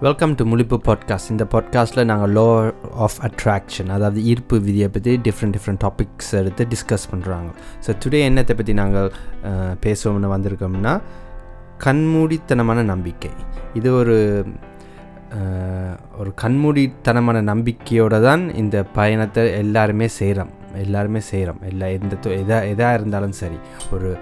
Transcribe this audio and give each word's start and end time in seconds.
Welcome 0.00 0.34
to 0.34 0.44
முழிப்பு 0.44 0.76
podcast 0.84 1.30
இந்த 1.30 1.44
பாட்காஸ்ட்டில் 1.44 2.04
நாங்கள் 2.04 2.32
லோ 2.32 2.72
ஆஃப் 2.92 3.16
அட்ராக்ஷன் 3.20 3.88
அதாவது 3.88 4.24
ஈர்ப்பு 4.24 4.60
விதியை 4.60 4.88
பற்றி 4.88 5.16
டிஃப்ரெண்ட் 5.16 5.54
டிஃப்ரெண்ட் 5.54 5.78
டாபிக்ஸ் 5.84 6.32
எடுத்து 6.32 6.66
டிஸ்கஸ் 6.66 7.14
பண்ணுறாங்க 7.14 7.48
ஸோ 7.86 7.96
டுடே 8.04 8.24
என்னத்தை 8.28 8.54
பற்றி 8.54 8.74
நாங்கள் 8.74 9.12
பேசுவோம்னு 9.82 10.32
வந்திருக்கோம்னா 10.34 11.00
கண்மூடித்தனமான 11.84 12.82
நம்பிக்கை. 12.82 13.30
இது 13.74 13.94
ஒரு 13.94 14.46
ஒரு 16.18 16.34
கண்மூடித்தனமான 16.42 17.40
நம்பிக்கையோடு 17.40 18.22
தான் 18.22 18.54
இந்த 18.54 18.84
பயணத்தை 18.84 19.52
எல்லாருமே 19.52 20.08
செய்கிறோம் 20.08 20.50
எல்லாருமே 20.74 21.20
செய்கிறோம் 21.20 21.60
எல்லா 21.62 21.86
எந்த 21.86 22.16
தொ- 22.22 22.44
எதா 22.44 22.68
எதாக 22.68 22.94
இருந்தாலும் 22.94 23.32
சரி. 23.32 23.58
ஒரு 23.92 24.18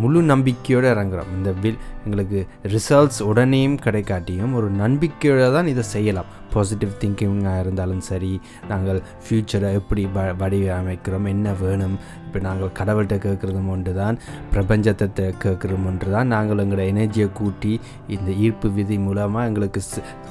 முழு 0.00 0.22
நம்பிக்கையோடு 0.22 0.88
இறங்குறோம். 0.94 1.30
இந்த 1.36 1.50
வில் 1.62 1.82
எங்களுக்கு 2.04 2.46
ரிசல்ட்ஸ் 2.74 3.20
உடனேயும் 3.22 3.78
கிடைக்காட்டியும் 3.84 4.56
ஒரு 4.58 4.70
நம்பிக்கையோடு 4.82 5.52
தான் 5.56 5.66
இதை 5.66 5.84
செய்யலாம். 5.94 6.30
பாசிட்டிவ் 6.54 6.98
திங்கிங்காக 7.02 7.60
இருந்தாலும் 7.60 8.02
சரி 8.08 8.40
நாங்கள் 8.68 9.00
ஃப்யூச்சரை 9.24 9.70
எப்படி 9.78 10.02
வ 10.16 10.26
வடிவமைக்கிறோம் 10.40 11.24
என்ன 11.24 11.54
வேணும் 11.62 11.96
இப்போ 12.26 12.38
நாங்கள் 12.38 12.72
கடவுள்கிட்ட 12.72 13.16
கேட்குறதும் 13.26 13.70
ஒன்று 13.74 13.94
தான் 13.94 14.16
பிரபஞ்சத்தை 14.52 15.26
கேட்குறதும் 15.44 15.88
ஒன்று 15.90 16.10
தான் 16.16 16.32
நாங்கள் 16.34 16.62
எங்களோட 16.64 16.84
எனர்ஜியை 16.92 17.28
கூட்டி 17.32 17.80
இந்த 18.08 18.30
ஈர்ப்பு 18.44 18.70
விதி 18.78 18.98
மூலமாக 18.98 19.48
எங்களுக்கு 19.48 19.82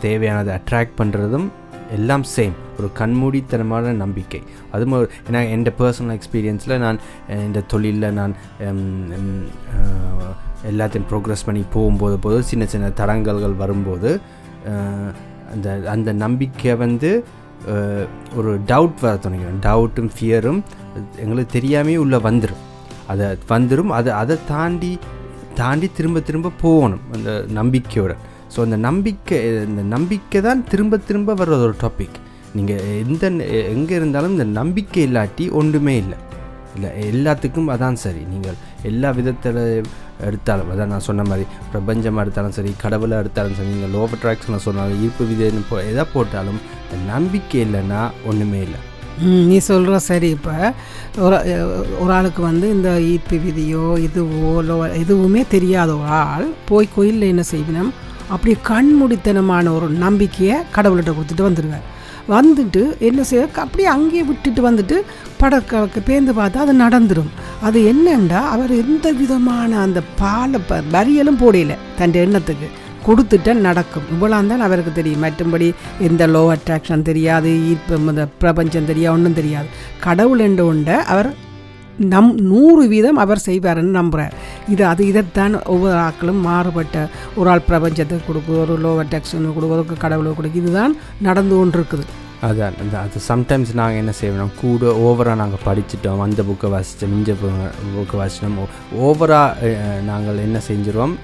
தேவையானதை 0.02 0.54
அட்ராக்ட் 0.60 1.00
பண்ணுறதும் 1.00 1.48
எல்லாம் 1.98 2.24
சேம் 2.36 2.56
ஒரு 2.78 2.88
கண்மூடித்தனமான 3.00 3.94
நம்பிக்கை. 4.04 4.42
அதுவும் 4.74 4.96
ஏன்னா 5.28 5.42
என் 5.54 5.66
பர்சனல் 5.80 6.16
எக்ஸ்பீரியன்ஸில் 6.18 6.82
நான் 6.86 7.00
இந்த 7.48 7.64
தொழிலில் 7.74 8.18
நான் 8.20 8.34
எல்லாத்தையும் 10.72 11.08
ப்ரோக்ரஸ் 11.12 11.46
பண்ணி 11.48 11.64
போகும்போது 11.76 12.18
போது 12.26 12.38
சின்ன 12.52 12.66
சின்ன 12.74 12.92
தடங்கல்கள் 13.00 13.62
வரும்போது 13.64 14.12
அந்த 15.54 15.70
அந்த 15.94 16.10
நம்பிக்கை 16.26 16.76
வந்து 16.84 17.10
ஒரு 18.40 18.52
டவுட் 18.70 19.02
வர 19.06 19.16
தொடங்கிடும். 19.24 19.60
டவுட்டும் 19.68 20.10
ஃபியரும் 20.16 20.62
எங்களுக்கு 21.24 21.52
தெரியாமே 21.58 21.96
உள்ளே 22.04 22.20
வந்துடும் 22.30 22.64
அதை 23.12 23.28
வந்துடும் 23.54 23.92
அதை 23.98 24.12
அதை 24.22 24.36
தாண்டி 24.54 24.92
தாண்டி 25.60 25.88
திரும்ப 25.98 26.20
திரும்ப 26.28 26.54
போகணும். 26.62 27.04
அந்த 27.16 27.32
நம்பிக்கையோட 27.60 28.14
ஸோ 28.54 28.60
அந்த 28.68 28.78
நம்பிக்கை 28.88 29.38
இந்த 29.70 29.84
நம்பிக்கை 29.96 30.42
தான் 30.48 30.62
திரும்ப 30.72 31.00
திரும்ப 31.10 31.36
வர்ற 31.42 31.58
ஒரு 31.66 31.76
டாபிக் 31.84 32.20
நீங்கள் 32.58 32.86
எந்த 33.04 33.26
எங்கே 33.76 33.96
இருந்தாலும் 34.00 34.36
இந்த 34.38 34.48
நம்பிக்கை 34.60 35.02
இல்லாட்டி 35.08 35.46
ஒன்றுமே 35.60 35.96
இல்லை. 36.04 36.18
இல்லை 36.76 36.90
எல்லாத்துக்கும் 37.10 37.72
அதான் 37.74 37.98
சரி. 38.04 38.22
நீங்கள் 38.34 38.58
எல்லா 38.90 39.10
விதத்தில் 39.18 39.60
எடுத்தாலும் 40.28 40.70
அதான் 40.74 40.92
நான் 40.94 41.06
சொன்ன 41.08 41.24
மாதிரி 41.30 41.46
பிரபஞ்சமாக 41.72 42.24
எடுத்தாலும் 42.26 42.56
சரி 42.58 42.72
கடவுளை 42.84 43.16
எடுத்தாலும் 43.22 43.58
சரி 43.58 43.70
நீங்கள் 43.74 43.94
லோ 43.96 44.04
அட்ராக்ஷனில் 44.16 44.66
சொன்னாலும் 44.68 45.02
ஈர்ப்பு 45.06 45.24
விதைன்னு 45.32 45.64
போ 45.70 45.78
எதை 45.92 46.06
போட்டாலும் 46.14 46.60
இந்த 46.86 47.00
நம்பிக்கை 47.14 47.60
இல்லைன்னா 47.66 48.02
ஒன்றுமே 48.32 48.62
இல்லை. 48.68 48.80
நீ 49.50 49.58
சொல்கிற 49.70 49.98
சரி. 50.10 50.30
இப்போ 50.38 50.54
ஒரு 51.26 51.38
ஒரு 52.04 52.12
ஆளுக்கு 52.18 52.42
வந்து 52.50 52.68
இந்த 52.76 52.92
ஈர்ப்பு 53.12 53.38
விதியோ 53.46 53.86
இதுவோ 54.08 54.54
லோ 54.70 54.78
எதுவுமே 55.02 55.44
தெரியாத 55.56 55.92
ஒரு 56.00 56.14
ஆள் 56.24 56.48
போய் 56.72 56.94
கோயிலில் 56.96 57.32
என்ன 57.34 57.46
செய்வினம்? 57.54 57.92
அப்படி 58.30 58.56
கண்மூடித்தனமான 58.70 59.74
ஒரு 59.74 59.90
நம்பிக்கையை 59.90 60.58
கடவுள்கிட்ட 60.76 61.14
கொடுத்துட்டு 61.18 61.48
வந்துடுவேன். 61.48 61.86
வந்துட்டு 62.30 62.82
என்ன 63.00 63.24
செய்ய 63.24 63.48
அப்படியே 63.64 63.88
அங்கேயே 63.90 64.24
விட்டுட்டு 64.24 64.62
வந்துட்டு 64.70 64.98
படக்க 65.38 66.02
பேந்து 66.08 66.34
பார்த்தா 66.40 66.64
அது 66.66 66.74
நடந்துடும் 66.74 67.32
அது 67.62 67.80
என்னண்டா 67.92 68.42
அவர் 68.54 68.72
எந்த 68.76 69.12
விதமான 69.12 69.80
அந்த 69.80 70.02
பாலை 70.22 70.60
ப 70.68 70.82
வரியலும் 70.96 71.42
போடையில 71.44 71.76
தன் 71.98 72.14
எண்ணத்துக்கு. 72.24 72.70
கொடுத்துட்டா 73.08 73.54
நடக்கும். 73.54 74.04
இவ்வளோ 74.14 74.48
தான் 74.48 74.66
அவருக்கு 74.68 74.92
தெரியும். 74.92 75.24
மற்றும்படி 75.24 75.74
எந்த 76.00 76.28
லோ 76.28 76.44
அட்ராக்ஷன் 76.56 77.08
தெரியாது 77.10 77.50
ஈர்ப்பு 77.70 77.96
இந்த 77.96 78.26
பிரபஞ்சம் 78.44 78.86
தெரியாது 78.86 79.16
ஒன்றும் 79.18 79.34
தெரியாது. 79.34 79.68
கடவுள் 80.00 80.40
என்று 80.40 80.66
உண்ட 80.66 81.04
அவர் 81.04 81.36
நம் 81.98 82.36
நூறு 82.36 82.88
வீதம் 82.88 83.18
அவர் 83.18 83.46
செய்வாருன்னு 83.46 83.98
நம்புகிறார் 84.00 84.34
இது 84.68 84.86
அது 84.86 85.08
இதைத்தான் 85.08 85.62
ஒவ்வொரு 85.66 85.98
ஆட்களும் 85.98 86.42
மாறுபட்ட 86.42 87.10
ஒரு 87.36 87.50
ஆள் 87.50 87.62
பிரபஞ்சத்துக்கு 87.62 88.28
கொடுக்கும் 88.28 88.60
ஒரு 88.60 88.78
லோவர் 88.82 89.06
அட்ராக்ஷன் 89.06 89.54
கொடுக்கும் 89.54 89.78
ஒரு 89.78 89.98
கடவுளுக்கு 89.98 90.36
கொடுக்கும் 90.36 90.64
இதுதான் 90.64 90.96
நடந்து 91.22 91.56
கொண்டு 91.56 91.78
இருக்குது 91.78 92.06
அதான் 92.42 92.74
அந்த 92.80 93.00
அது 93.00 93.20
சம்டைம்ஸ் 93.28 93.74
நாங்கள் 93.74 93.98
என்ன 93.98 94.12
செய்வோம் 94.12 94.52
கூட 94.62 94.86
ஓவராக 94.86 95.36
நாங்கள் 95.36 95.66
படிச்சுட்டோம் 95.66 96.20
அந்த 96.20 96.44
புக்கை 96.44 96.70
வாசித்தோம் 96.74 97.12
இந்த 97.12 97.34
புக்கை 97.98 98.16
வாசித்தோம் 98.22 98.58
ஓவராக 99.00 100.02
நாங்கள் 100.04 100.38
என்ன 100.38 100.60
செஞ்சிருவோம் 100.68 101.16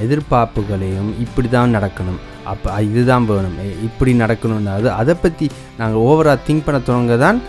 எதிர்பார்ப்புகளையும் 0.00 1.10
இப்படி 1.20 1.48
தான் 1.48 1.74
நடக்கணும். 1.74 2.18
அப்போ 2.44 2.82
இதுதான் 2.82 3.24
வேணும். 3.24 3.58
இப்படி 3.82 4.14
நடக்கணும்னு 4.14 4.66
அது 4.66 4.90
அதை 4.90 5.14
பற்றி 5.14 5.50
நாங்கள் 5.78 6.00
ஓவராக 6.00 6.38
திங்க் 6.46 6.64
பண்ண 6.64 6.78
தொடங்க 6.80 7.16
தான் 7.16 7.42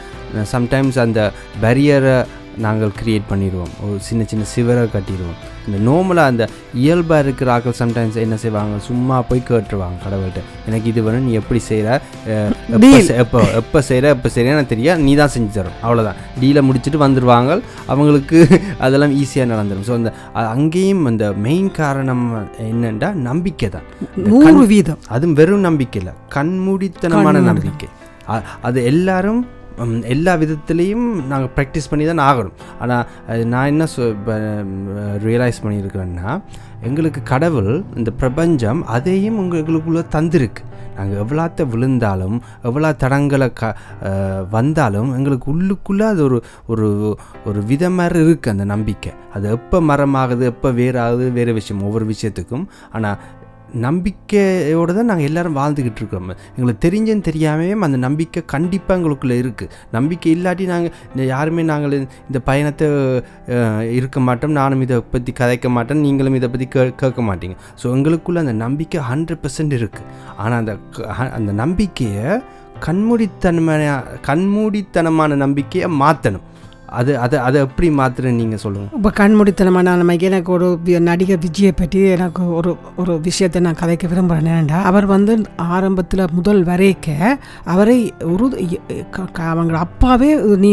சம்டைம்ஸ் 0.54 1.04
அந்த 1.08 1.32
பேரியரை 1.66 2.18
நாங்கள் 2.64 2.92
க்ரியேட் 2.98 3.24
பண்ணிடுவோம். 3.30 3.72
ஒரு 3.86 4.00
சின்ன 4.08 4.22
சின்ன 4.32 4.44
சிவரை 4.52 4.82
கட்டிடுவோம். 4.96 5.38
இந்த 5.68 5.78
நோமலாக 5.88 6.32
அந்த 6.32 6.44
இயல்பாக 6.82 7.24
இருக்கிற 7.26 7.48
ஆட்கள் 7.54 7.78
சம்டைம்ஸ் 7.80 8.18
என்ன 8.24 8.36
செய்வாங்க? 8.44 8.76
சும்மா 8.88 9.16
போய் 9.30 9.42
கேட்டுருவாங்க 9.48 9.98
கடவுள்கிட்ட. 10.04 10.42
எனக்கு 10.68 10.88
இது 10.92 11.04
வேணும் 11.06 11.26
நீ 11.28 11.34
எப்படி 11.40 11.60
செய்கிற 11.70 11.96
எப்போ 13.20 13.40
எப்போ 13.62 13.82
செய்கிற 13.88 14.12
எப்போ 14.16 14.30
செய்கிறேன்னு 14.36 14.70
தெரியா 14.74 14.96
நீ 15.06 15.14
தான் 15.22 15.34
செஞ்சு 15.36 15.52
தரும் 15.58 15.80
அவ்வளோதான் 15.86 16.20
டீலை 16.42 16.64
முடிச்சுட்டு 16.68 17.02
வந்துடுவாங்க 17.06 17.58
அவங்களுக்கு 17.94 18.40
அதெல்லாம் 18.88 19.16
ஈஸியாக 19.22 19.52
நடந்துடும் 19.54 19.88
ஸோ 19.90 19.96
அந்த 20.00 20.14
அங்கேயும் 20.56 21.04
அந்த 21.14 21.26
மெயின் 21.48 21.72
காரணம் 21.82 22.26
என்னென்னா 22.70 23.12
நம்பிக்கை 23.30 23.70
தான். 23.78 23.90
நூறு 24.30 24.64
வீதம். 24.74 25.02
அதுவும் 25.16 25.38
வெறும் 25.42 25.68
நம்பிக்கை 25.70 26.00
இல்லை. 26.04 26.16
கண்மூடித்தனமான 26.38 27.36
கண்மூடி. 27.36 27.52
நம்பிக்கை. 27.52 27.90
அது 28.68 28.80
எல்லாரும் 28.94 29.44
எல்லா 30.14 30.34
விதத்துலேயும் 30.44 31.08
நாங்கள் 31.32 31.54
ப்ராக்டிஸ் 31.56 31.90
பண்ணி 31.92 32.06
தான் 32.06 32.26
ஆகணும் 32.30 32.58
ஆனால் 32.84 33.46
நான் 33.54 33.72
என்ன 33.72 33.88
ரியலைஸ் 35.26 35.64
பண்ணியிருக்கேன்னா 35.64 36.30
எங்களுக்கு 36.90 37.24
கடவுள் 37.24 37.74
இந்த 38.00 38.12
பிரபஞ்சம் 38.22 38.80
அதையும் 38.96 39.40
உங்களுக்குள்ளே 39.42 40.04
தந்திருக்கு. 40.16 40.64
நாங்கள் 40.98 41.20
எவ்வளோத்த 41.24 41.66
விழுந்தாலும் 41.74 42.36
எவ்வளோ 42.70 42.90
தடங்களை 43.04 43.48
க 43.60 43.70
வந்தாலும் 44.56 45.10
எங்களுக்கு 45.18 45.48
உள்ளுக்குள்ளே 45.54 46.06
அது 46.14 46.22
ஒரு 46.28 46.40
ஒரு 46.72 46.88
ஒரு 47.50 47.60
விதமாதிரி 47.72 48.20
இருக்குது 48.26 48.54
அந்த 48.56 48.66
நம்பிக்கை. 48.74 49.14
அது 49.36 49.46
எப்போ 49.58 49.80
மரமாகுது 49.90 50.46
எப்போ 50.54 50.72
வேறாகுது 50.82 51.28
வேறு 51.40 51.54
விஷயம் 51.60 51.86
ஒவ்வொரு 51.88 52.08
விஷயத்துக்கும். 52.14 52.66
ஆனால் 52.94 53.18
நம்பிக்கையோடு 53.74 54.96
தான் 54.96 55.06
நாங்கள் 55.06 55.26
எல்லாரும் 55.26 55.56
வாழ்ந்துக்கிட்டு 55.56 55.96
இருக்கோம். 55.96 56.30
எங்களுக்கு 56.56 56.90
தெரிஞ்சுன்னு 56.90 57.28
தெரியாமையும் 57.30 57.80
அந்த 57.80 57.98
நம்பிக்கை 57.98 58.44
கண்டிப்பாக 58.46 59.02
எங்களுக்குள்ளே 59.02 59.38
இருக்குது 59.44 59.70
நம்பிக்கை 59.92 60.36
இல்லாட்டி 60.36 60.66
நாங்கள் 60.66 60.92
யாருமே 61.28 61.64
நாங்கள் 61.64 62.08
இந்த 62.28 62.40
பயணத்தை 62.40 62.88
இருக்க 63.92 64.20
மாட்டோம். 64.20 64.52
நானும் 64.52 64.82
இதை 64.82 65.00
பற்றி 65.00 65.34
கதைக்க 65.40 65.70
மாட்டேன். 65.70 66.00
நீங்களும் 66.00 66.36
இதை 66.36 66.50
பற்றி 66.50 66.68
கே 66.68 66.94
கேட்க 66.96 67.22
மாட்டீங்க. 67.22 67.56
ஸோ 67.84 67.86
எங்களுக்குள்ளே 67.86 68.38
அந்த 68.38 68.54
நம்பிக்கை 68.54 69.02
ஹண்ட்ரட் 69.12 69.44
பர்சன்ட் 69.44 69.74
இருக்குது 69.74 70.10
ஆனால் 70.38 70.60
அந்த 70.60 70.76
க- 70.96 71.32
அந்த 71.32 71.52
நம்பிக்கையை 71.52 72.26
கண்மூடித்தனமான 72.86 73.82
கண்மூடித்தனமான 74.28 75.36
நம்பிக்கையை 75.36 75.90
மாற்றணும் 76.00 76.48
அது 76.94 77.20
அதை 77.20 77.40
அதை 77.40 77.62
எப்படி 77.62 77.90
மாத்திர 77.92 78.32
நீங்கள் 78.32 78.58
சொல்லுங்கள் 78.58 78.96
இப்போ 78.96 79.10
கண்மூடித்தனமான 79.12 79.96
நமக்கு 79.96 80.26
எனக்கு 80.26 80.52
ஒரு 80.52 80.68
நடிகர் 81.02 81.40
விஜயை 81.40 81.72
பற்றி 81.76 82.02
எனக்கு 82.10 82.54
ஒரு 82.54 82.72
ஒரு 82.96 83.22
விஷயத்தை 83.22 83.62
நான் 83.62 83.80
கதைக்க 83.82 84.08
விரும்புகிறேன் 84.08 84.54
என்னென்னா 84.54 84.82
அவர் 84.84 85.06
வந்து 85.06 85.34
ஆரம்பத்தில் 85.70 86.32
முதல் 86.32 86.64
வரைக்க 86.64 87.10
அவரை 87.66 87.98
ஒரு 88.32 88.48
க- 89.12 89.44
அவங்க 89.46 89.78
அப்பாவே 89.78 90.30
நீ 90.58 90.72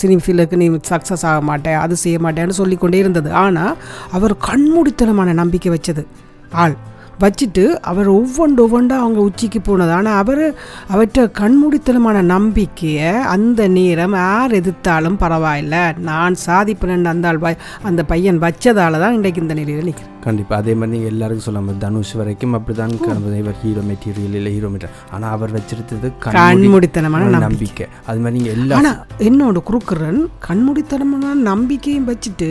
சினி 0.00 0.18
ஃபீல்டுக்கு 0.22 0.56
நீ 0.56 0.68
சக்ஸஸ் 0.90 1.26
ஆக 1.26 1.40
மாட்டேன் 1.42 1.74
அது 1.76 1.96
செய்ய 1.96 2.18
மாட்டேன்னு 2.18 2.58
சொல்லிக்கொண்டே 2.60 2.98
இருந்தது. 2.98 3.32
ஆனால் 3.36 3.76
அவர் 4.10 4.34
கண்மூடித்தனமான 4.48 5.32
நம்பிக்கை 5.32 5.72
வச்சது. 5.72 6.04
ஆள். 6.52 6.76
வச்சுட்டு 7.20 7.64
அவர் 7.90 8.10
ஒவ்வொன்று 8.12 8.62
ஒவ்வொன்றா 8.64 8.96
அவங்க 9.02 9.20
உச்சிக்கு 9.20 9.60
போனது. 9.60 9.92
ஆனால் 9.92 10.18
அவர் 10.22 10.44
அவற்றை 10.86 11.24
கண்மூடித்தனமான 11.40 12.22
நம்பிக்கையை 12.34 13.12
அந்த 13.34 13.68
நேரம் 13.68 14.12
யார் 14.12 14.58
எதிர்த்தாலும் 14.60 15.20
பரவாயில்ல. 15.20 15.98
நான் 16.10 16.36
சாதிப்பேன் 16.46 17.04
அந்த 17.04 17.56
அந்த 17.82 18.02
பையன் 18.04 18.42
வச்சதால 18.42 19.00
தான் 19.00 19.14
இன்றைக்கு 19.14 19.42
இந்த 19.42 19.54
நிலையில் 19.54 19.84
நிற்கிறேன் 19.84 20.16
கண்டிப்பாக 20.24 20.60
அதே 20.62 20.72
மாதிரி 20.78 20.92
நீங்கள் 20.94 21.12
எல்லாருக்கும் 21.12 21.46
சொல்லாம 21.46 21.74
தனுஷ் 21.84 22.14
வரைக்கும் 22.20 22.54
அப்படி 22.58 22.76
தான் 22.80 22.94
இவர் 23.42 23.58
ஹீரோ 23.62 23.82
மெட்டீரியல் 23.90 24.36
இல்லை 24.38 24.52
ஹீரோ 24.56 24.68
மெட்டீரியல் 24.72 25.04
ஆனால் 25.16 25.32
அவர் 25.36 25.54
வச்சிருந்தது 25.56 26.08
கண்மூடித்தனமான 26.26 27.40
நம்பிக்கை. 27.46 27.86
அது 28.08 28.18
மாதிரி 28.24 28.36
நீங்கள் 28.38 28.54
எல்லா 28.56 28.92
என்னோட 29.28 29.62
குறுக்குறன் 29.68 30.20
கண்மூடித்தனமான 30.48 31.34
நம்பிக்கையும் 31.50 32.08
வச்சுட்டு 32.10 32.50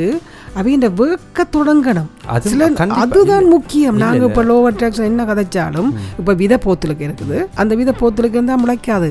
அவங்க 0.60 0.88
வேக்க 1.00 1.44
தொடங்கணும். 1.56 2.08
அது 2.34 2.52
சில 2.52 2.68
கண்டிப்பா. 2.80 3.02
அதுதான் 3.02 3.48
முக்கியம். 3.56 3.98
நாங்கள். 4.04 4.30
இப்போ 4.30 4.44
லோ 4.50 4.56
அட்ராக்ஷன் 4.70 5.10
என்ன 5.10 5.26
கதைச்சாலும் 5.30 5.90
இப்போ 6.20 6.34
வித 6.42 6.54
போத்துலுக்கு 6.66 7.06
இருக்குது. 7.08 7.38
அந்த 7.62 7.74
வித 7.82 7.92
போத்துலுக்கு 8.00 8.38
இருந்தால் 8.40 8.62
முளைக்காது. 8.64 9.10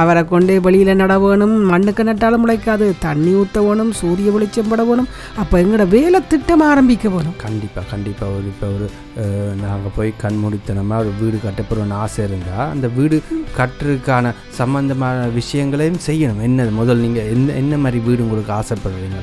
அவரை 0.00 0.22
கொண்டு 0.32 0.54
வெளியில் 0.66 0.98
நட 1.02 1.16
வேணும் 1.24 1.54
மண்ணுக்கு 1.72 2.08
நட்டாலும் 2.08 2.42
முளைக்காது. 2.44 2.88
தண்ணி 3.06 3.32
ஊற்ற 3.42 3.62
வேணும் 3.68 3.92
சூரிய 4.00 4.32
வெளிச்சம் 4.36 4.70
பட 4.72 4.84
வேணும் 4.90 5.10
அப்போ 5.42 5.54
எங்களோட 5.62 5.86
வேலை 5.96 6.20
திட்டம் 6.32 6.66
ஆரம்பிக்க 6.70 7.08
வேணும். 7.16 7.38
கண்டிப்பாக 7.46 7.86
கண்டிப்பாக 7.98 8.34
ஒரு 8.38 8.46
இப்போ 8.52 8.66
ஒரு 8.76 8.86
நாங்கள் 9.62 9.94
போய் 9.96 10.10
கண்மூடித்தனமாக 10.22 11.02
ஒரு 11.02 11.10
வீடு 11.20 11.36
கட்டப்போகிறோன்னு 11.44 11.96
ஆசை 12.04 12.20
இருந்தால் 12.28 12.68
அந்த 12.74 12.86
வீடு 12.98 13.16
கட்டுறதுக்கான 13.58 14.32
சம்பந்தமான 14.58 15.24
விஷயங்களையும் 15.38 16.00
செய்யணும். 16.06 16.42
என்னது 16.48 16.72
முதல் 16.78 17.02
நீங்கள் 17.04 17.28
என்ன 17.34 17.56
என்ன 17.62 17.74
மாதிரி 17.84 17.98
வீடு 18.06 18.24
உங்களுக்கு 18.26 18.52
ஆசைப்படுறீங்க? 18.58 19.20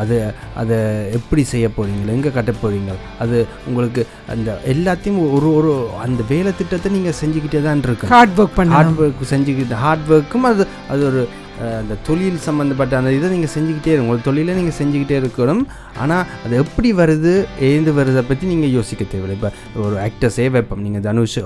அது 0.00 0.16
அதை 0.60 0.78
எப்படி 1.18 1.42
செய்ய 1.52 1.68
போகிறீங்க 1.76 2.16
எங்கே 2.16 2.32
கட்ட 2.38 2.54
போகிறீங்க 2.62 2.94
அது 3.24 3.36
உங்களுக்கு 3.68 4.04
அந்த 4.34 4.50
எல்லாத்தையும் 4.74 5.20
ஒரு 5.36 5.50
ஒரு 5.58 5.72
அந்த 6.06 6.22
வேலை 6.32 6.52
திட்டத்தை 6.60 6.90
நீங்கள் 6.96 7.18
செஞ்சுக்கிட்டே 7.20 7.62
தான் 7.68 7.84
இருக்கு 7.88 8.12
ஹார்ட் 8.14 8.36
ஒர்க் 8.42 8.58
பண்ண 8.60 8.76
ஹார்ட் 8.78 9.00
ஒர்க் 9.04 9.30
செஞ்சுக்கிட்டு 9.34 9.82
ஹார்ட் 9.84 10.10
ஒர்க்கும் 10.16 10.48
அது 10.52 10.64
அது 10.94 11.02
ஒரு 11.10 11.22
அந்த 11.80 11.94
தொழில் 12.08 12.38
சம்மந்தப்பட்ட 12.46 12.92
அந்த 13.00 13.10
இதை 13.18 13.28
நீங்கள் 13.34 13.52
செஞ்சுக்கிட்டே 13.54 13.92
இருக்கணும் 13.92 14.10
உங்கள் 14.10 14.26
தொழிலை 14.28 14.52
நீங்கள் 14.58 14.76
செஞ்சுக்கிட்டே 14.80 15.16
இருக்கணும். 15.22 15.62
ஆனால் 16.02 16.24
அது 16.44 16.54
எப்படி 16.62 16.90
வருது 17.00 17.32
ஏந்து 17.68 17.92
வருதை 17.98 18.22
பற்றி 18.28 18.44
நீங்கள் 18.52 18.74
யோசிக்க 18.78 19.02
தேவையில்லை. 19.12 19.36
இப்போ 19.38 19.50
ஒரு 19.88 19.96
ஆக்டர்ஸே 20.06 20.46
வைப்போம். 20.56 20.82
நீங்கள் 20.86 21.04
தனுஷ் 21.08 21.38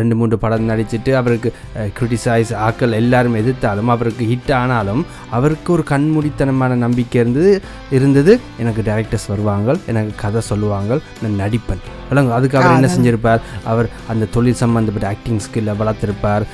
ரெண்டு 0.00 0.16
மூன்று 0.20 0.38
படம் 0.44 0.68
நடிச்சிட்டு 0.72 1.12
அவருக்கு 1.20 1.50
கிரிட்டிசைஸ் 1.98 2.52
ஆக்கள் 2.68 2.98
எல்லாரும் 3.02 3.38
எதிர்த்தாலும் 3.42 3.92
அவருக்கு 3.96 4.24
ஹிட் 4.32 4.52
ஆனாலும் 4.60 5.04
அவருக்கு 5.38 5.70
ஒரு 5.76 5.84
கண்மூடித்தனமான 5.92 6.76
நம்பிக்கை 6.86 7.20
இருந்தது 7.22 7.52
இருந்தது. 7.98 8.34
எனக்கு 8.62 8.82
டைரக்டர்ஸ் 8.90 9.30
வருவாங்க. 9.34 9.76
எனக்கு 9.92 10.12
கதை 10.24 10.42
சொல்லுவாங்க. 10.50 11.00
நான் 11.22 11.40
நடிப்பேன். 11.44 11.82
விளங்கும் 12.10 12.36
அதுக்கு 12.36 12.56
அவர் 12.58 12.76
என்ன 12.76 12.88
செஞ்சிருப்பார்? 12.92 13.40
அவர் 13.70 13.86
அந்த 14.12 14.28
தொழில் 14.34 14.60
சம்பந்தப்பட்ட 14.62 15.06
ஆக்டிங் 15.14 15.42
ஸ்கில்லை 15.46 15.72
வளர்த்துருப்பார். 15.80 16.44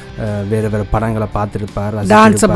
வேறு 0.53 0.69
வேறு 0.73 0.87
படங்களை 0.95 1.29
பார்த்துருப்பார் 1.37 1.99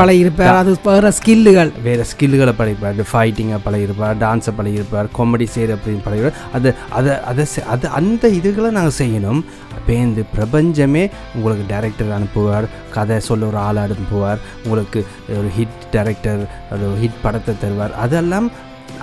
பழகிருப்பார் 0.01 0.59
அது 0.63 0.73
வேறு 0.89 1.11
ஸ்கில்லுகள் 1.19 1.71
வேறு 1.87 2.05
ஸ்கில்லுகளை 2.11 2.53
பழகிருப்பார் 2.59 3.01
ஃபைட்டிங்கை 3.13 3.59
பழகிருப்பார் 3.67 4.19
டான்ஸை 4.25 4.53
பழகிருப்பார் 4.59 5.09
காமெடி 5.19 5.47
செய்கிற 5.55 5.77
அப்படின்னு 5.79 6.05
பழகிருப்பார் 6.07 6.45
அது 6.59 6.71
அதை 6.99 7.15
அதை 7.31 7.47
அது 7.75 7.87
அந்த 8.01 8.25
இதுகளை 8.39 8.71
நாங்கள் 8.79 8.99
செய்யணும். 9.03 9.43
பேந்து 9.89 10.23
பிரபஞ்சமே 10.37 11.03
உங்களுக்கு 11.37 11.65
டைரக்டர் 11.75 12.17
அனுப்புவார் 12.17 12.67
கதை 12.97 13.17
சொல்ல 13.29 13.47
ஒரு 13.51 13.59
ஆள் 13.67 13.81
அனுப்புவார் 13.85 14.41
உங்களுக்கு 14.65 15.01
ஒரு 15.39 15.51
ஹிட் 15.59 15.79
டைரக்டர் 15.95 16.43
ஒரு 16.75 16.89
ஹிட் 17.03 17.23
படத்தை 17.25 17.55
தருவார். 17.63 17.95
அதெல்லாம் 18.05 18.49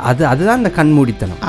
அது 0.09 0.21
அதுதான் 0.33 0.61
இந்த 0.61 0.71
கண்மூடித்தனம். 0.77 1.41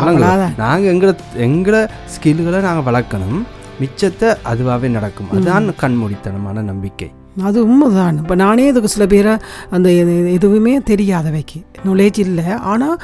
நாங்கள் 0.64 0.90
எங்களை 0.94 1.14
எங்களை 1.46 1.82
ஸ்கில்லுகளை 2.14 2.60
நாங்கள் 2.68 2.88
வளர்க்கணும். 2.88 3.38
மிச்சத்தை 3.82 4.28
அதுவாகவே 4.50 4.88
நடக்கும். 4.98 5.30
அதுதான் 5.34 5.66
கண்மூடித்தனமான 5.84 6.62
நம்பிக்கை. 6.72 7.08
அது 7.44 7.64
உண்மைதான். 7.64 8.16
இப்போ 8.16 8.34
நானே 8.34 8.66
இதுக்கு 8.66 8.88
சில 8.88 9.06
பேரை 9.06 9.36
அந்த 9.70 9.90
எது- 9.90 10.32
எதுவுமே 10.32 10.78
தெரியாதவைக்கு 10.78 11.64
நாலேஜ் 11.86 12.18
இல்லை. 12.18 12.44
ஆனால் 12.44 12.98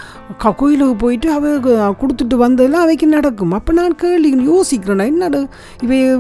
கோயிலுக்கு 0.57 0.97
போயிட்டு 0.97 1.33
அவ 1.33 1.49
கொடுத்துட்டு 1.93 2.35
வந்ததெல்லாம் 2.35 2.83
அவைக்கு 2.83 3.07
நடக்கும். 3.07 3.53
அப்போ 3.53 3.73
நான் 3.73 3.95
கேள்வி 3.95 4.51
யோசிக்கிறேன். 4.51 5.07
என்னடு 5.07 5.49
இவை 5.83 6.17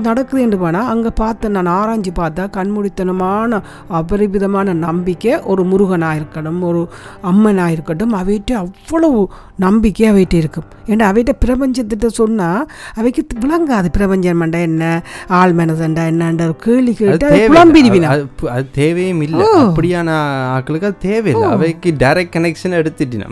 நடக்குதுன்னு 0.00 0.58
போனால் 0.58 0.86
அங்கே 0.86 1.08
பார்த்தேன் 1.14 1.50
நான் 1.50 1.66
ஆராய்ஞ்சு 1.66 2.18
பார்த்தா 2.18 2.50
கண்மூடித்தனமான 2.50 3.60
அபரிவிதமான 3.90 4.72
நம்பிக்கை 4.72 5.40
ஒரு 5.40 5.64
முருகனாக 5.64 6.16
இருக்கட்டும் 6.16 6.62
ஒரு 6.62 6.88
அம்மனாக 7.22 7.68
இருக்கட்டும் 7.68 8.14
அவைகிட்ட 8.14 8.52
அவ்வளவு 8.52 9.28
நம்பிக்கை 9.56 10.10
அவைகிட்ட 10.10 10.34
இருக்கும் 10.34 10.64
ஏன்னா 10.86 11.02
அவைகிட்ட 11.02 11.32
பிரபஞ்சத்திட்ட 11.44 12.06
சொன்னால் 12.06 12.66
அவைக்கு 12.94 13.26
விளங்காது 13.40 13.88
பிரபஞ்சம் 13.92 14.42
மண்டா 14.42 14.60
என்ன? 14.60 15.02
ஆள் 15.28 15.54
மனதண்டா 15.54 16.04
என்னன்ற 16.10 16.50
கேள்வி 16.50 16.94
கேட்டு 16.94 17.35
குழம்பிடுவினா 17.38 18.26
அது- 18.46 18.70
தேவையும் 18.70 19.20
இல்லை 19.20 19.46
அப்படியான 19.46 20.10
ஆட்களுக்கு 20.54 20.84
அது 20.84 20.98
தேவையில்லை. 20.98 21.48
அவைக்கு 21.50 21.94
டைரக்ட் 21.98 22.34
கனெக்ஷன் 22.36 22.76
எடுத்துட்டினா 22.76 23.26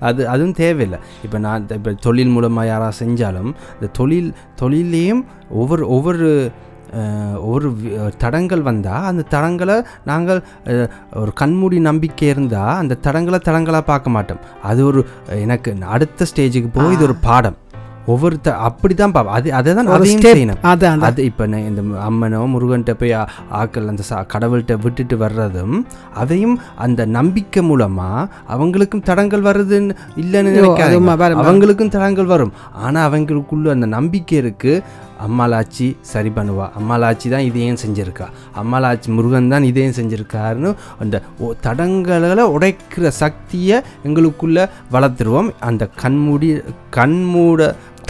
அது 0.00 0.28
அதுவும் 0.28 0.52
தேவையில்லை. 0.52 0.98
இப்போ 1.24 1.38
நான் 1.38 1.66
இப்போ 1.74 1.92
தொழில் 1.92 2.28
மூலமாக 2.28 2.66
யாராவது 2.66 3.06
செஞ்சாலும் 3.06 3.52
இந்த 3.74 3.86
தொழில் 3.92 4.32
தொழிலையும் 4.54 5.26
ஒவ்வொரு 5.50 5.88
ஒவ்வொரு 5.88 6.48
வி- 7.72 8.16
தடங்கள் 8.16 8.62
வந்தால் 8.62 9.04
அந்த 9.04 9.24
தடங்களை 9.30 9.82
நாங்கள் 10.04 10.42
ஒரு 11.14 11.32
கண்மூடி 11.32 11.78
நம்பிக்கை 11.80 12.28
இருந்தால் 12.28 12.76
அந்த 12.76 12.96
தடங்களை 13.02 13.40
தடங்களாக 13.44 13.80
பார்க்க 13.80 14.10
மாட்டோம். 14.10 14.40
அது 14.62 14.86
ஒரு 14.86 15.06
எனக்கு 15.28 15.76
அடுத்த 15.86 16.26
ஸ்டேஜுக்கு 16.34 16.68
போய் 16.72 16.92
இது 16.92 17.02
ஒரு 17.02 17.14
பாடம். 17.14 17.56
ஒவ்வொரு 18.12 18.36
த 18.46 18.54
அப்படி 18.68 18.94
தான் 18.94 19.12
பார்ப்போம் 19.14 19.36
அது 19.38 19.48
அதை 19.58 19.70
தான் 19.78 19.90
அதையும். 19.96 20.22
செய்யணும். 20.26 20.60
அது 20.72 20.84
அந்த 20.92 21.06
அது 21.08 21.24
இப்போ 21.30 21.44
இந்த 21.70 21.82
அம்மனோ 22.06 22.40
முருகன்கிட்ட 22.54 22.94
போய் 23.00 23.14
ஆக்கள் 23.60 23.90
அந்த 23.92 24.04
சா 24.10 24.18
கடவுள்கிட்ட 24.34 24.76
விட்டுட்டு 24.84 25.18
வர்றதும் 25.24 25.76
அதையும் 26.22 26.56
அந்த 26.86 27.06
நம்பிக்கை 27.18 27.62
மூலமாக 27.70 28.28
அவங்களுக்கும் 28.54 29.06
தடங்கள் 29.10 29.46
வருதுன்னு 29.48 29.96
இல்லைன்னு 30.24 30.64
பாருங்க. 31.22 31.44
அவங்களுக்கும் 31.44 31.94
தடங்கள் 31.96 32.32
வரும். 32.34 32.54
ஆனால் 32.86 33.06
அவங்களுக்குள்ள 33.10 33.76
அந்த 33.76 33.88
நம்பிக்கை 33.98 34.36
இருக்குது 34.42 34.82
அம்மாளாச்சி 35.24 35.86
சரி 36.10 36.30
பண்ணுவா. 36.36 36.66
அம்மாளாச்சி 36.78 37.26
தான் 37.32 37.46
இதையும் 37.48 37.80
செஞ்சுருக்கா. 37.82 38.26
அம்மாளாச்சி 38.60 39.08
முருகன் 39.16 39.50
தான் 39.52 39.66
இதையும் 39.70 39.96
செஞ்சுருக்காருன்னு 39.98 40.70
அந்த 41.02 41.22
தடங்களை 41.66 42.44
உடைக்கிற 42.54 43.08
சக்தியை 43.22 43.76
எங்களுக்குள்ள 44.06 44.58
வளர்த்துருவோம். 44.94 45.50
அந்த 45.68 45.90
கண்மூடி 46.02 46.48
கண்மூட 46.98 47.60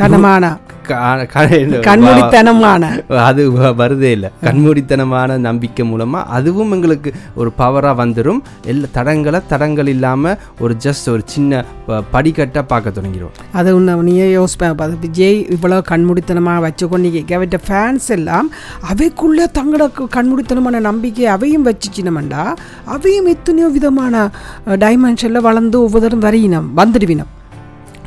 தனமான 0.00 0.44
கண்மூடித்தனமான. 1.88 2.84
அது 3.24 3.42
வருதே 3.52 4.10
இல்லை. 4.10 4.30
கண்மூடித்தனமான 4.44 5.38
நம்பிக்கை 5.38 5.84
மூலமாக 5.84 6.28
அதுவும் 6.28 6.72
எங்களுக்கு 6.72 7.10
ஒரு 7.34 7.52
பவராக 7.58 7.94
வந்துடும் 8.02 8.40
எல்லா 8.66 8.88
தடங்களை 8.92 9.40
தடங்கள் 9.48 9.86
இல்லாமல் 9.86 10.38
ஒரு 10.58 10.76
ஜஸ்ட் 10.84 11.10
ஒரு 11.10 11.22
சின்ன 11.24 11.64
படிக்கட்டாக 12.12 12.64
பார்க்க 12.66 12.90
தொடங்கிடுவோம் 12.90 13.36
அது 13.52 13.76
உன்னை 13.76 13.94
நீயே 14.02 14.36
யோசிப்பேன் 14.36 14.74
பார்த்து 14.74 14.98
விஜய் 15.00 15.38
இவ்வளோ 15.50 15.80
கண்மூடித்தனமாக 15.88 16.64
வச்சுக்கொண்டு 16.66 17.24
அவட்ட 17.30 17.58
ஃபேன்ஸ் 17.66 18.08
எல்லாம் 18.08 18.48
அவைக்குள்ளே 18.90 19.46
தங்களோட 19.58 20.06
கண்மூடித்தனமான 20.16 20.80
நம்பிக்கை 20.80 21.26
அவையும் 21.26 21.66
வச்சுச்சினமண்டா 21.66 22.44
அவையும் 22.84 23.26
எத்தனையோ 23.26 23.68
விதமான 23.68 24.30
டைமென்ஷனில் 24.66 25.40
வளர்ந்து 25.40 25.82
ஒவ்வொருத்தரும் 25.82 26.20
வரையினம் 26.20 26.70
வந்துடுவினம். 26.76 27.30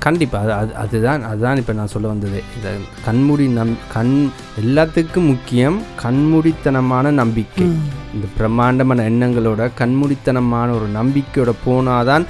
கண்டிப்பாக 0.06 0.44
அது 0.44 0.54
அது 0.62 0.72
அதுதான் 0.84 1.22
அதுதான் 1.32 1.60
இப்போ 1.62 1.74
நான் 1.80 1.92
சொல்ல 1.94 2.08
வந்தது. 2.14 2.40
இந்த 2.56 2.70
கண்மூடி 3.08 3.46
நம் 3.58 3.76
கண் 3.96 4.16
எல்லாத்துக்கும் 4.62 5.30
முக்கியம் 5.34 5.78
கண்மூடித்தனமான 6.04 7.12
நம்பிக்கை. 7.22 7.68
இந்த 8.16 8.28
பிரம்மாண்டமான 8.38 9.06
எண்ணங்களோட 9.12 9.70
கண்மூடித்தனமான 9.82 10.68
ஒரு 10.80 10.90
நம்பிக்கையோட 11.00 11.54
போனாதான் 11.68 12.26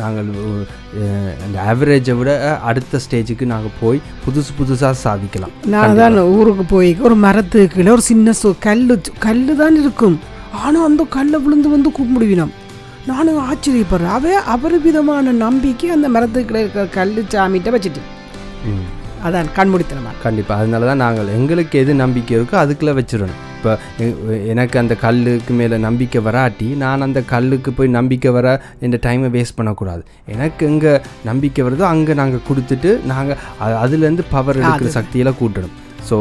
நாங்கள் 0.00 0.30
அந்த 1.44 1.56
ஆவரேஜை 1.70 2.14
விட 2.18 2.30
அடுத்த 2.68 3.00
ஸ்டேஜுக்கு 3.04 3.44
நாங்கள் 3.52 3.76
போய் 3.82 3.98
புதுசு 4.24 4.52
புதுசாக 4.58 4.94
சாதிக்கலாம். 5.06 5.54
நான் 5.74 5.98
தான் 6.00 6.16
ஊருக்கு 6.38 6.64
போய் 6.74 6.90
ஒரு 7.06 7.16
மரத்துக்கு 7.24 7.90
ஒரு 7.96 8.04
சின்ன 8.10 8.34
சு 8.40 8.50
கல் 8.66 8.84
கல் 9.26 9.44
தான் 9.62 9.78
இருக்கும். 9.82 10.16
ஆனால் 10.64 10.86
அந்த 10.88 11.02
கல்லை 11.16 11.38
விழுந்து 11.44 11.68
வந்து 11.74 11.90
கும்பிடுவினம். 11.98 12.52
நானும் 13.10 13.40
ஆச்சரியப்படுறேன். 13.48 14.14
அவே 14.18 14.34
அபரிவிதமான 14.54 15.32
நம்பிக்கை 15.46 15.88
அந்த 15.96 16.06
மரத்துக்கு 16.14 16.48
கீழே 16.50 16.62
இருக்கிற 16.64 16.84
கல் 16.98 17.12
சாமிகிட்ட 17.34 17.70
வச்சுட்டு. 17.74 18.02
அதான் 19.26 19.50
கண்மூடித்தனமான 19.58 20.18
கண்டிப்பாக 20.24 20.62
அதனால 20.62 20.86
தான் 20.88 21.02
நாங்கள் 21.04 21.30
எங்களுக்கு 21.36 21.76
எது 21.82 21.92
நம்பிக்கை 22.02 22.34
இருக்கோ 22.38 22.56
அதுக்குள்ளே 22.62 22.94
வச்சிடணும். 22.98 23.40
இப்போ 23.56 23.72
எனக்கு 24.52 24.76
அந்த 24.82 24.94
கல்லுக்கு 25.04 25.52
மேலே 25.60 25.76
நம்பிக்கை 25.86 26.20
வராட்டி 26.26 26.68
நான் 26.82 27.04
அந்த 27.06 27.20
கல்லுக்கு 27.32 27.70
போய் 27.78 27.96
நம்பிக்கை 27.98 28.30
வர 28.36 28.46
இந்த 28.86 28.96
டைமை 29.06 29.30
வேஸ்ட் 29.36 29.58
பண்ணக்கூடாது. 29.60 30.02
எனக்கு 30.34 30.62
எங்கே 30.72 30.92
நம்பிக்கை 31.30 31.64
வருதோ 31.68 31.86
அங்கே 31.94 32.14
நாங்கள் 32.22 32.46
கொடுத்துட்டு 32.50 32.92
நாங்கள் 33.12 33.40
அதுலேருந்து 33.84 34.26
பவர் 34.36 34.62
எடுக்கிற 34.62 34.92
சக்தியெல்லாம் 34.98 35.40
கூட்டணும். 35.42 35.74
ஸோ 36.10 36.16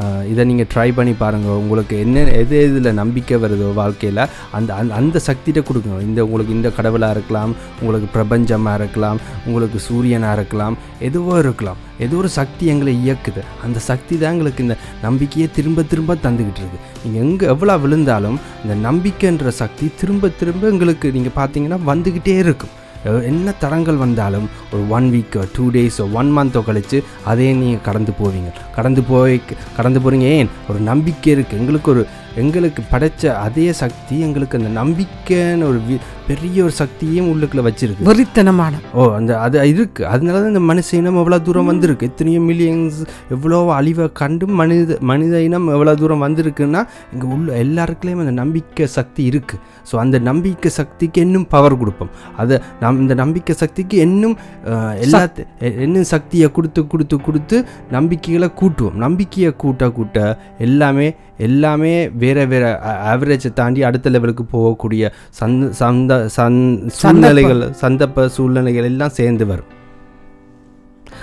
uh, 0.00 0.20
இதை 0.30 0.42
நீங்கள் 0.50 0.68
ட்ரை 0.72 0.86
பண்ணி 0.96 1.12
பாருங்கள் 1.22 1.58
உங்களுக்கு 1.62 1.94
என்ன 2.04 2.24
எது 2.40 2.56
எதில் 2.66 2.98
நம்பிக்கை 3.00 3.36
வருதோ 3.44 3.68
வாழ்க்கையில் 3.80 4.22
அந்த 4.56 4.70
அந்த 4.78 4.92
அந்த 5.00 5.20
சக்திகிட்ட 5.28 5.60
கொடுக்கணும் 5.68 6.04
இந்த 6.08 6.20
உங்களுக்கு 6.26 6.56
இந்த 6.58 6.70
கடவுளாக 6.78 7.16
இருக்கலாம் 7.16 7.52
உங்களுக்கு 7.80 8.08
பிரபஞ்சமாக 8.16 8.78
இருக்கலாம் 8.80 9.20
உங்களுக்கு 9.48 9.80
சூரியனாக 9.88 10.36
இருக்கலாம் 10.38 10.76
எதுவோ 11.08 11.36
இருக்கலாம். 11.44 11.80
ஏதோ 12.04 12.16
ஒரு 12.22 12.30
சக்தி 12.38 12.64
எங்களை 12.72 12.92
இயக்குது. 13.04 13.42
அந்த 13.66 13.78
சக்தி 13.90 14.14
தான் 14.18 14.34
எங்களுக்கு 14.34 14.64
இந்த 14.66 14.76
நம்பிக்கையை 15.06 15.48
திரும்ப 15.58 15.84
திரும்ப 15.92 16.16
தந்துக்கிட்டு 16.26 16.62
இருக்கு. 16.62 16.80
நீங்கள் 17.04 17.22
எங்கே 17.26 17.46
எவ்வளோ 17.54 17.76
விழுந்தாலும் 17.84 18.38
இந்த 18.64 18.76
நம்பிக்கைன்ற 18.88 19.52
சக்தி 19.62 19.86
திரும்ப 20.02 20.30
திரும்ப 20.42 20.66
எங்களுக்கு 20.74 21.16
நீங்கள் 21.16 21.38
பார்த்தீங்கன்னா 21.40 21.80
வந்துக்கிட்டே 21.90 22.36
இருக்கும். 22.44 22.74
என்ன 23.04 23.52
தடங்கள் 23.58 23.96
வந்தாலும் 23.96 24.48
ஒரு 24.72 24.88
ஒன் 24.88 25.10
வீக்கோ 25.10 25.48
டூ 25.56 25.70
டேஸோ 25.70 26.12
ஒன் 26.12 26.38
மந்த்தோ 26.38 26.64
கழித்து 26.64 27.04
அதே 27.24 27.52
நீங்கள் 27.52 27.80
கடந்து 27.80 28.12
போவீங்க. 28.22 28.52
கடந்து 28.74 29.02
போய் 29.02 29.40
கடந்து 29.76 30.00
போகிறீங்க 30.00 30.22
ஏன்? 30.22 30.48
ஒரு 30.68 30.78
நம்பிக்கை 30.80 31.36
இருக்குது 31.36 31.60
எங்களுக்கு 31.60 31.90
ஒரு 31.90 32.06
எங்களுக்கு 32.36 32.82
படைச்ச 32.90 33.22
அதே 33.38 33.72
சக்தி 33.74 34.20
எங்களுக்கு 34.20 34.58
அந்த 34.58 34.70
நம்பிக்கைன்னு 34.80 35.64
ஒரு 35.64 35.80
பெரிய 36.26 36.62
ஒரு 36.62 36.72
சக்தியும் 36.72 37.28
உள்ளுக்குள்ள 37.30 37.62
வச்சிருக்கு. 37.64 38.06
வெறித்தனமான. 38.08 38.74
ஓ 38.94 39.02
அந்த 39.12 39.38
அது 39.40 39.58
இருக்குது 39.72 40.08
அதனால 40.08 40.40
தான் 40.40 40.48
இந்த 40.48 40.62
மனுஷ 40.68 40.92
இனம் 40.92 41.16
எவ்வளோ 41.16 41.38
தூரம் 41.38 41.66
வந்திருக்கு. 41.66 42.06
எத்தனையோ 42.06 42.40
மில்லியன்ஸ் 42.40 42.98
எவ்வளோ 43.30 43.72
அழிவை 43.72 44.12
கண்டு 44.12 44.46
மனித 44.52 44.76
மனித 45.02 45.42
இனம் 45.42 45.68
எவ்வளோ 45.68 45.94
தூரம் 45.94 46.24
வந்திருக்குன்னா 46.26 46.82
இங்கே 47.12 47.26
உள்ள 47.28 47.52
எல்லாருக்குள்ளேயும் 47.56 48.20
அந்த 48.20 48.36
நம்பிக்கை 48.38 48.86
சக்தி 48.88 49.30
இருக்குது 49.30 49.60
ஸோ 49.90 49.96
அந்த 49.96 50.18
நம்பிக்கை 50.20 50.70
சக்திக்கு 50.70 51.20
இன்னும் 51.20 51.46
பவர் 51.48 51.76
கொடுப்போம். 51.76 52.10
அதை 52.36 52.54
நம் 52.80 53.00
இந்த 53.00 53.14
நம்பிக்கை 53.14 53.54
சக்திக்கு 53.56 53.96
இன்னும் 53.98 54.36
அஹ், 54.66 54.94
எல்லாத்து 55.00 55.42
எ- 55.60 55.76
இன்னும் 55.80 56.04
சக்தியை 56.04 56.50
கொடுத்து 56.50 56.86
கொடுத்து 56.86 57.16
கொடுத்து 57.20 57.56
நம்பிக்கைகளை 57.90 58.50
கூட்டுவோம். 58.60 58.98
நம்பிக்கையை 58.98 59.52
கூட்ட 59.56 59.90
கூட்ட 59.90 60.18
எல்லாமே 60.58 61.08
எல்லாமே 61.38 61.92
வேற 62.28 62.46
வேற 62.52 62.66
ஆவரேஜை 63.14 63.52
தாண்டி 63.62 63.82
அடுத்த 63.90 64.14
லெவலுக்கு 64.16 64.46
போகக்கூடிய 64.54 65.10
சந்த 65.40 65.72
சந்த 65.82 66.20
சந் 66.38 66.62
சூழ்நிலைகள் 67.00 67.64
சந்தர்ப்ப 67.82 68.28
சூழ்நிலைகள் 68.38 68.90
எல்லாம் 68.92 69.18
சேர்ந்து 69.20 69.46
வரும். 69.50 69.72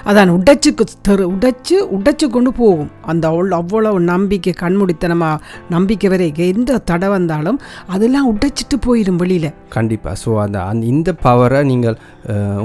அதான் 0.09 0.31
உடைச்சுக்கு 0.37 0.83
தெரு 1.07 1.23
உடைச்சு 1.33 1.75
உடைச்சு 1.95 2.25
கொண்டு 2.33 2.51
போகும். 2.59 2.89
அந்த 3.11 3.23
அவ்வளோ 3.31 3.55
அவ்வளவு 3.61 3.99
நம்பிக்கை 4.09 4.51
கண்மூடித்தனமாக 4.61 5.41
நம்பிக்கை 5.75 6.09
வரைக்கும் 6.13 6.51
எந்த 6.53 6.77
தடை 6.89 7.07
வந்தாலும் 7.13 7.57
அதெல்லாம் 7.93 8.27
உடைச்சிட்டு 8.31 8.77
போயிடும் 8.85 9.19
வெளியில். 9.21 9.49
கண்டிப்பாக 9.75 10.15
ஸோ 10.23 10.33
அந்த 10.43 10.57
அந்த 10.71 10.85
இந்த 10.93 11.13
பவரை 11.25 11.61
நீங்கள் 11.71 11.97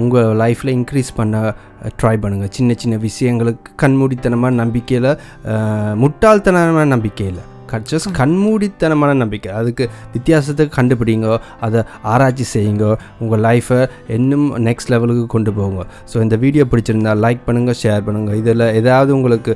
உங்கள் 0.02 0.36
லைஃப்பில் 0.42 0.74
இன்க்ரீஸ் 0.78 1.12
பண்ண 1.20 1.40
ட்ரை 2.00 2.14
பண்ணுங்கள் 2.24 2.54
சின்ன 2.58 2.76
சின்ன 2.82 2.98
விஷயங்களுக்கு 3.08 3.72
கண்மூடித்தனமான 3.84 4.60
நம்பிக்கையில் 4.62 5.10
முட்டாள்தனமான 6.04 6.86
நம்பிக்கையில். 6.94 7.40
ஜஸ்ட் 7.90 8.10
கண்மூடித்தனமான 8.20 9.14
நம்பிக்கை. 9.22 9.50
அதுக்கு 9.60 9.84
வித்தியாசத்தை 10.16 10.66
கண்டுபிடிங்க 10.78 11.38
அதை 11.68 11.82
ஆராய்ச்சி 12.12 12.46
செய்யுங்க 12.54 12.86
உங்கள் 13.22 13.42
லைஃப்பை 13.48 13.80
இன்னும் 14.18 14.46
நெக்ஸ்ட் 14.68 14.92
லெவலுக்கு 14.94 15.26
கொண்டு 15.36 15.52
போங்க. 15.58 15.86
ஸோ 16.12 16.16
இந்த 16.26 16.38
வீடியோ 16.44 16.66
பிடிச்சிருந்தா 16.74 17.14
லைக் 17.26 17.42
பண்ணுங்கள் 17.48 17.80
ஷேர் 17.82 18.06
பண்ணுங்கள் 18.08 18.40
இதில் 18.42 18.66
ஏதாவது 18.82 19.10
உங்களுக்கு 19.18 19.54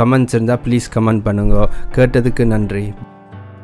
கமெண்ட்ஸ் 0.00 0.36
இருந்தால் 0.36 0.64
ப்ளீஸ் 0.66 0.88
கமெண்ட் 0.96 1.26
பண்ணுங்க. 1.28 1.68
கேட்டதுக்கு 1.98 2.44
நன்றி. 2.56 2.86